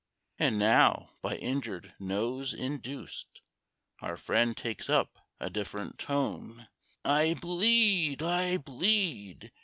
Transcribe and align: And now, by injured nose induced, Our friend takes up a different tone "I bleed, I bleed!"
And 0.39 0.57
now, 0.57 1.11
by 1.21 1.35
injured 1.35 1.93
nose 1.99 2.55
induced, 2.55 3.39
Our 3.99 4.17
friend 4.17 4.57
takes 4.57 4.89
up 4.89 5.19
a 5.39 5.51
different 5.51 5.99
tone 5.99 6.67
"I 7.05 7.35
bleed, 7.35 8.23
I 8.23 8.57
bleed!" 8.57 9.51